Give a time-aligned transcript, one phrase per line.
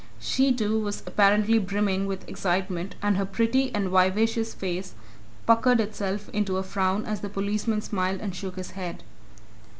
[0.19, 4.95] She, too, was apparently brimming with excitement, and her pretty and vivacious face
[5.45, 9.03] puckered itself into a frown as the policeman smiled and shook his head.